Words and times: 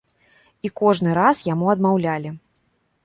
І 0.67 0.71
кожны 0.81 1.13
раз 1.19 1.43
яму 1.53 1.65
адмаўлялі. 1.75 2.29